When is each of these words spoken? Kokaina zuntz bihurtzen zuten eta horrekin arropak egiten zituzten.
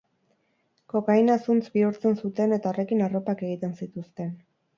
Kokaina 0.93 1.35
zuntz 1.47 1.61
bihurtzen 1.75 2.17
zuten 2.25 2.57
eta 2.59 2.73
horrekin 2.73 3.05
arropak 3.11 3.45
egiten 3.51 3.79
zituzten. 3.85 4.35